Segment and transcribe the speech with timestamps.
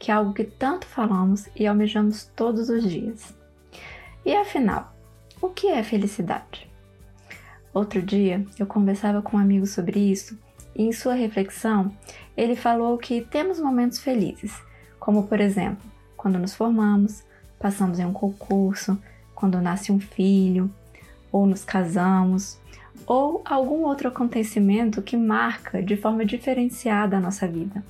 [0.00, 3.34] que é algo que tanto falamos e almejamos todos os dias.
[4.24, 4.92] E afinal,
[5.40, 6.68] o que é felicidade?
[7.72, 10.36] Outro dia eu conversava com um amigo sobre isso
[10.74, 11.94] e, em sua reflexão,
[12.34, 14.60] ele falou que temos momentos felizes,
[14.98, 17.22] como por exemplo, quando nos formamos,
[17.58, 18.98] passamos em um concurso,
[19.34, 20.72] quando nasce um filho,
[21.30, 22.58] ou nos casamos,
[23.06, 27.84] ou algum outro acontecimento que marca de forma diferenciada a nossa vida.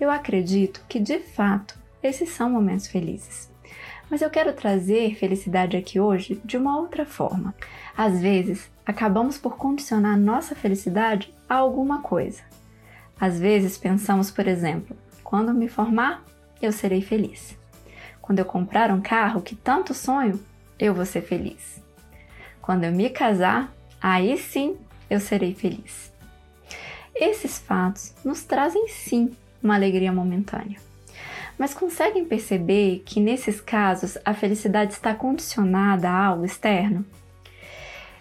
[0.00, 3.50] Eu acredito que de fato esses são momentos felizes.
[4.10, 7.54] Mas eu quero trazer felicidade aqui hoje de uma outra forma.
[7.96, 12.42] Às vezes, acabamos por condicionar nossa felicidade a alguma coisa.
[13.20, 16.24] Às vezes pensamos, por exemplo, quando me formar,
[16.62, 17.58] eu serei feliz.
[18.22, 20.40] Quando eu comprar um carro que tanto sonho,
[20.78, 21.82] eu vou ser feliz.
[22.62, 24.76] Quando eu me casar, aí sim
[25.10, 26.12] eu serei feliz.
[27.14, 30.78] Esses fatos nos trazem sim uma alegria momentânea.
[31.58, 37.04] Mas conseguem perceber que nesses casos a felicidade está condicionada a algo externo?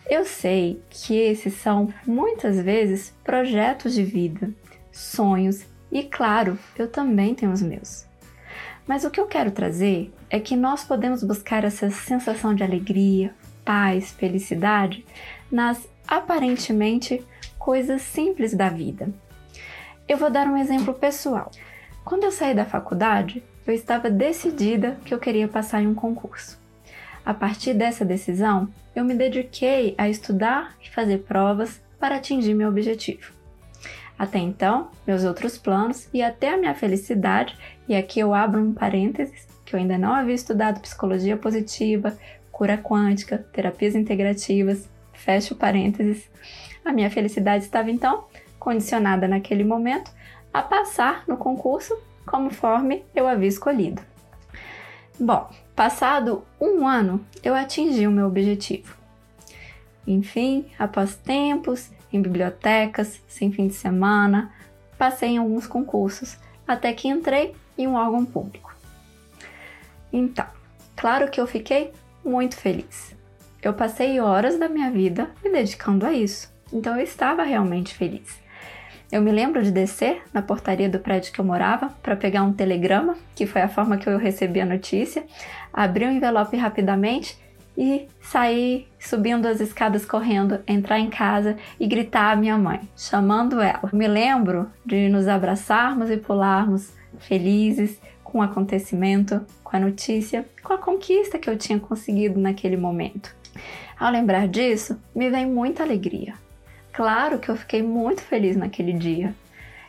[0.10, 4.50] Eu sei que esses são muitas vezes projetos de vida,
[4.92, 8.06] sonhos e, claro, eu também tenho os meus.
[8.88, 13.36] Mas o que eu quero trazer é que nós podemos buscar essa sensação de alegria,
[13.64, 15.06] paz, felicidade
[15.52, 17.24] nas aparentemente
[17.60, 19.14] coisas simples da vida
[20.08, 21.52] eu vou dar um exemplo pessoal.
[22.06, 26.58] Quando eu saí da faculdade, eu estava decidida que eu queria passar em um concurso.
[27.26, 32.70] A partir dessa decisão, eu me dediquei a estudar e fazer provas para atingir meu
[32.70, 33.34] objetivo.
[34.17, 37.58] Até então, meus outros planos e até a minha felicidade,
[37.88, 42.17] e aqui eu abro um parênteses, que eu ainda não havia estudado psicologia positiva,
[42.50, 46.30] cura quântica, terapias integrativas, fecho parênteses.
[46.86, 48.23] A minha felicidade estava então
[48.60, 50.12] condicionada naquele momento
[50.54, 54.02] a passar no concurso conforme eu havia escolhido.
[55.20, 58.96] Bom, passado um ano, eu atingi o meu objetivo.
[60.06, 64.54] Enfim, após tempos em bibliotecas, sem fim de semana,
[64.98, 68.76] passei em alguns concursos, até que entrei em um órgão público.
[70.12, 70.46] Então,
[70.96, 71.92] claro que eu fiquei
[72.23, 73.16] muito feliz.
[73.62, 78.40] Eu passei horas da minha vida me dedicando a isso, então eu estava realmente feliz.
[79.10, 82.52] Eu me lembro de descer na portaria do prédio que eu morava para pegar um
[82.52, 85.23] telegrama, que foi a forma que eu recebi a notícia,
[85.72, 87.38] abrir o envelope rapidamente
[87.78, 93.62] e sair subindo as escadas correndo, entrar em casa e gritar à minha mãe, chamando
[93.62, 93.90] ela.
[93.94, 100.73] Me lembro de nos abraçarmos e pularmos felizes com o acontecimento, com a notícia, com
[100.73, 103.34] a conquista que eu tinha conseguido naquele momento.
[103.98, 106.34] Ao lembrar disso, me vem muita alegria,
[106.98, 109.36] Claro que eu fiquei muito feliz naquele dia.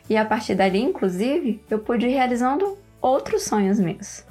[0.07, 4.23] E a partir dali, inclusive, eu pude ir realizando outros sonhos meus.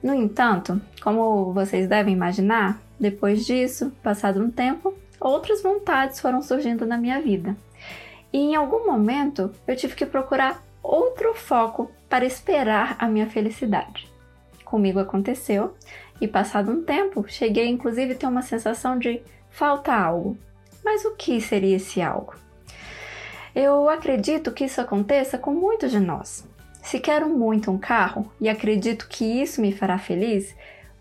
[0.00, 6.86] No entanto, como vocês devem imaginar, depois disso, passado um tempo, outras vontades foram surgindo
[6.86, 7.56] na minha vida.
[8.32, 14.08] E em algum momento eu tive que procurar outro foco para esperar a minha felicidade.
[14.64, 15.74] Comigo aconteceu
[16.20, 19.20] e passado um tempo, cheguei inclusive a ter uma sensação de
[19.50, 20.38] falta algo,
[20.84, 22.34] mas o que seria esse algo?
[23.54, 26.46] Eu acredito que isso aconteça com muitos de nós.
[26.82, 30.54] Se quero muito um carro e acredito que isso me fará feliz,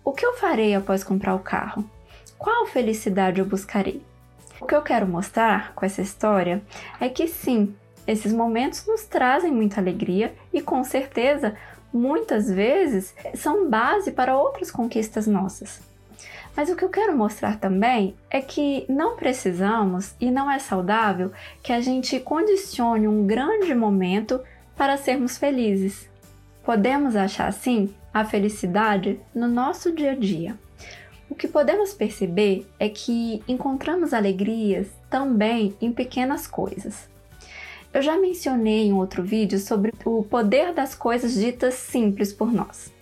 [0.03, 1.90] o que eu farei após comprar o carro?
[2.38, 4.01] Qual felicidade eu buscarei?
[4.59, 6.61] O que eu quero mostrar com essa história
[7.00, 7.75] é que sim,
[8.06, 11.56] esses momentos nos trazem muita alegria e com certeza
[11.94, 15.89] muitas vezes são base para outras conquistas nossas.
[16.59, 21.32] Mas o que eu quero mostrar também é que não precisamos e não é saudável
[21.64, 24.41] que a gente condicione um grande momento
[24.76, 26.09] para sermos felizes.
[26.66, 30.59] Podemos achar assim a felicidade no nosso dia a dia.
[31.29, 37.08] O que podemos perceber é que encontramos alegrias também em pequenas coisas.
[37.94, 42.98] Eu já mencionei em outro vídeo sobre o poder das coisas ditas simples por nós.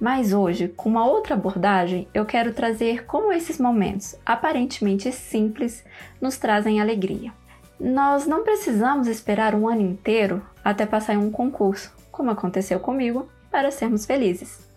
[0.00, 5.84] Mas hoje, com uma outra abordagem, eu quero trazer como esses momentos, aparentemente simples,
[6.20, 7.32] nos trazem alegria.
[7.80, 13.28] Nós não precisamos esperar um ano inteiro até passar em um concurso, como aconteceu comigo,
[13.50, 14.68] para sermos felizes.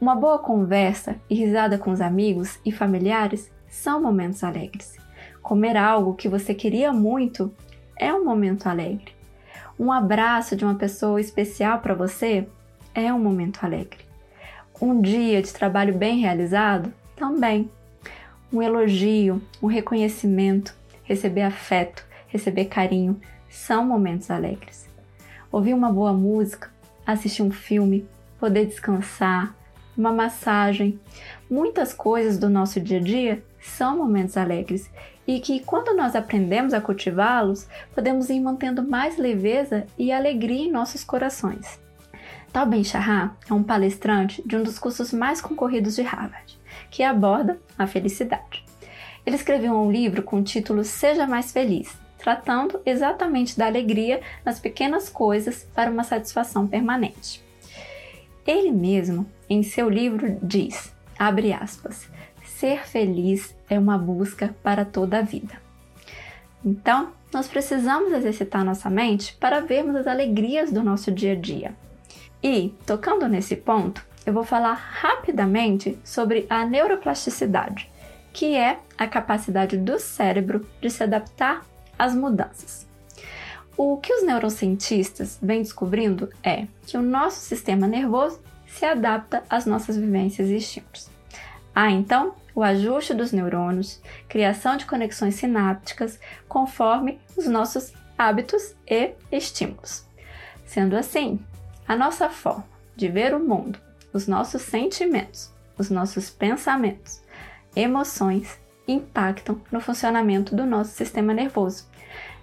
[0.00, 4.96] Uma boa conversa e risada com os amigos e familiares são momentos alegres.
[5.42, 7.54] Comer algo que você queria muito
[7.96, 9.12] é um momento alegre.
[9.78, 12.48] Um abraço de uma pessoa especial para você
[12.94, 14.09] é um momento alegre.
[14.80, 17.70] Um dia de trabalho bem realizado também.
[18.50, 24.88] Um elogio, um reconhecimento, receber afeto, receber carinho são momentos alegres.
[25.52, 26.70] Ouvir uma boa música,
[27.06, 29.54] assistir um filme, poder descansar,
[29.94, 30.98] uma massagem,
[31.50, 34.90] muitas coisas do nosso dia a dia são momentos alegres
[35.26, 40.72] e que, quando nós aprendemos a cultivá-los, podemos ir mantendo mais leveza e alegria em
[40.72, 41.78] nossos corações.
[42.52, 46.58] Tal Ben-Shahar é um palestrante de um dos cursos mais concorridos de Harvard,
[46.90, 48.64] que aborda a felicidade.
[49.24, 54.58] Ele escreveu um livro com o título Seja Mais Feliz, tratando exatamente da alegria nas
[54.58, 57.42] pequenas coisas para uma satisfação permanente.
[58.44, 62.08] Ele mesmo, em seu livro, diz, abre aspas,
[62.44, 65.54] ser feliz é uma busca para toda a vida.
[66.64, 71.74] Então, nós precisamos exercitar nossa mente para vermos as alegrias do nosso dia a dia.
[72.42, 77.90] E, tocando nesse ponto, eu vou falar rapidamente sobre a neuroplasticidade,
[78.32, 81.64] que é a capacidade do cérebro de se adaptar
[81.98, 82.86] às mudanças.
[83.76, 89.66] O que os neurocientistas vêm descobrindo é que o nosso sistema nervoso se adapta às
[89.66, 91.08] nossas vivências e estímulos.
[91.74, 99.12] Há então o ajuste dos neurônios, criação de conexões sinápticas conforme os nossos hábitos e
[99.32, 100.04] estímulos.
[100.66, 101.40] Sendo assim,
[101.90, 103.76] a nossa forma de ver o mundo,
[104.12, 107.20] os nossos sentimentos, os nossos pensamentos,
[107.74, 111.90] emoções impactam no funcionamento do nosso sistema nervoso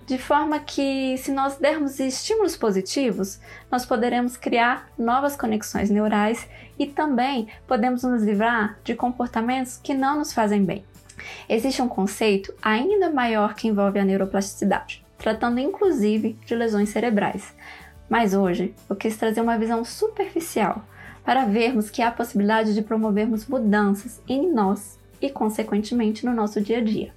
[0.05, 3.39] de forma que, se nós dermos estímulos positivos,
[3.71, 6.45] nós poderemos criar novas conexões neurais
[6.77, 10.83] e também podemos nos livrar de comportamentos que não nos fazem bem.
[11.47, 17.53] Existe um conceito ainda maior que envolve a neuroplasticidade, tratando inclusive de lesões cerebrais.
[18.09, 20.83] Mas hoje eu quis trazer uma visão superficial
[21.23, 26.77] para vermos que há possibilidade de promovermos mudanças em nós e, consequentemente, no nosso dia
[26.77, 27.13] a dia.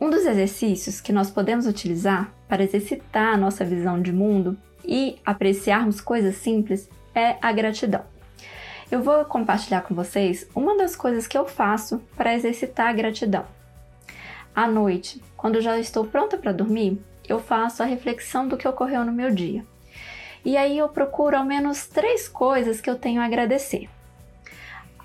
[0.00, 5.18] Um dos exercícios que nós podemos utilizar para exercitar a nossa visão de mundo e
[5.26, 8.04] apreciarmos coisas simples é a gratidão.
[8.90, 13.44] Eu vou compartilhar com vocês uma das coisas que eu faço para exercitar a gratidão.
[14.54, 19.04] À noite, quando já estou pronta para dormir, eu faço a reflexão do que ocorreu
[19.04, 19.64] no meu dia.
[20.44, 23.88] E aí eu procuro ao menos três coisas que eu tenho a agradecer.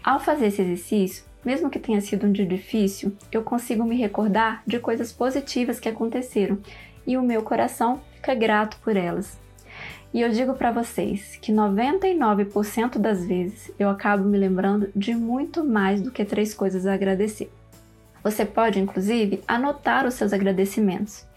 [0.04, 4.64] Ao fazer esse exercício, mesmo que tenha sido um dia difícil, eu consigo me recordar
[4.66, 6.58] de coisas positivas que aconteceram
[7.06, 9.38] e o meu coração fica grato por elas.
[10.14, 15.64] E eu digo para vocês que 99% das vezes eu acabo me lembrando de muito
[15.64, 17.52] mais do que três coisas a agradecer.
[18.24, 21.28] Você pode, inclusive, anotar os seus agradecimentos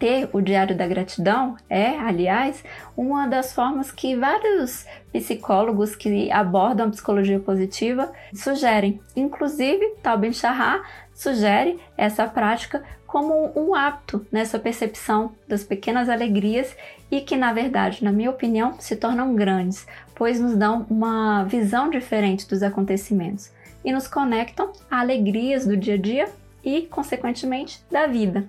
[0.00, 2.64] ter o diário da gratidão é, aliás,
[2.96, 8.98] uma das formas que vários psicólogos que abordam a psicologia positiva sugerem.
[9.14, 10.82] Inclusive, Tal Ben-Shahar
[11.14, 16.74] sugere essa prática como um hábito nessa percepção das pequenas alegrias
[17.10, 21.90] e que, na verdade, na minha opinião, se tornam grandes, pois nos dão uma visão
[21.90, 23.52] diferente dos acontecimentos
[23.84, 26.28] e nos conectam a alegrias do dia a dia
[26.64, 28.48] e, consequentemente, da vida.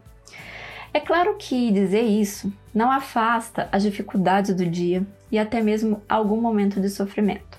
[0.94, 6.40] É claro que dizer isso não afasta as dificuldades do dia e até mesmo algum
[6.40, 7.58] momento de sofrimento.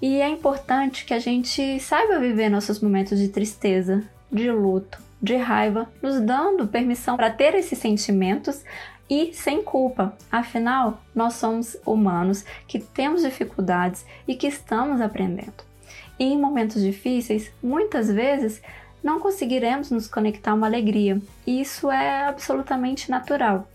[0.00, 5.36] E é importante que a gente saiba viver nossos momentos de tristeza, de luto, de
[5.36, 8.62] raiva, nos dando permissão para ter esses sentimentos
[9.08, 10.16] e sem culpa.
[10.30, 15.64] Afinal, nós somos humanos que temos dificuldades e que estamos aprendendo.
[16.18, 18.62] E em momentos difíceis, muitas vezes
[19.02, 23.68] não conseguiremos nos conectar a uma alegria, e isso é absolutamente natural.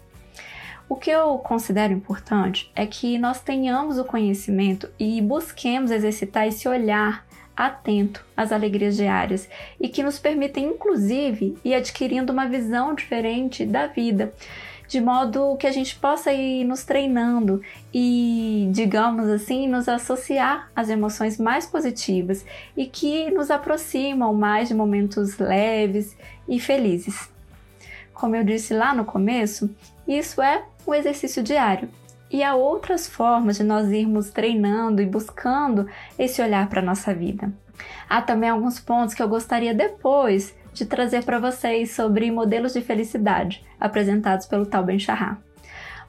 [0.90, 6.68] O que eu considero importante é que nós tenhamos o conhecimento e busquemos exercitar esse
[6.68, 7.26] olhar
[7.56, 9.48] atento às alegrias diárias
[9.80, 14.34] e que nos permitem, inclusive, ir adquirindo uma visão diferente da vida
[14.92, 17.62] de modo que a gente possa ir nos treinando
[17.94, 22.46] e, digamos assim, nos associar às emoções mais positivas
[22.76, 27.30] e que nos aproximam mais de momentos leves e felizes.
[28.14, 29.74] Como eu disse lá no começo,
[30.06, 31.88] isso é um exercício diário
[32.30, 35.88] e há outras formas de nós irmos treinando e buscando
[36.20, 37.50] esse olhar para a nossa vida.
[38.10, 42.82] Há também alguns pontos que eu gostaria depois de trazer para vocês sobre modelos de
[42.82, 45.40] felicidade apresentados pelo Tal Ben-Shahar.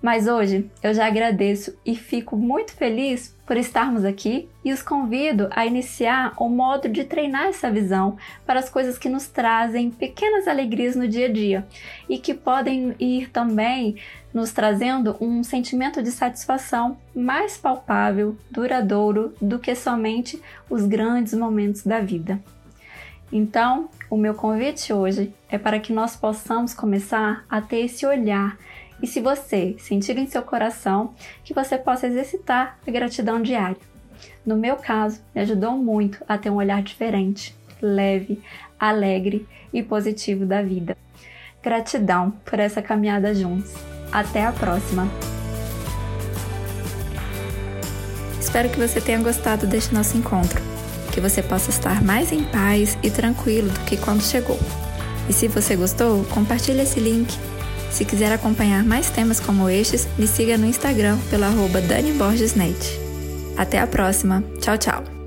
[0.02, 5.46] Mas hoje eu já agradeço e fico muito feliz por estarmos aqui e os convido
[5.52, 10.48] a iniciar o modo de treinar essa visão para as coisas que nos trazem pequenas
[10.48, 11.66] alegrias no dia a dia
[12.08, 13.94] e que podem ir também
[14.34, 21.84] nos trazendo um sentimento de satisfação mais palpável, duradouro do que somente os grandes momentos
[21.84, 22.42] da vida.
[23.32, 28.58] Então, o meu convite hoje é para que nós possamos começar a ter esse olhar
[29.02, 33.78] e se você sentir em seu coração, que você possa exercitar a gratidão diária.
[34.44, 38.38] No meu caso, me ajudou muito a ter um olhar diferente, leve,
[38.78, 40.94] alegre e positivo da vida.
[41.62, 43.72] Gratidão por essa caminhada juntos.
[44.12, 45.08] Até a próxima!
[48.38, 50.60] Espero que você tenha gostado deste nosso encontro,
[51.12, 54.58] que você possa estar mais em paz e tranquilo do que quando chegou.
[55.28, 57.32] E se você gostou, compartilhe esse link
[57.92, 62.54] se quiser acompanhar mais temas como estes, me siga no Instagram pelo arroba Dani Borges
[62.54, 62.74] Net.
[63.56, 64.42] Até a próxima.
[64.60, 65.21] Tchau, tchau.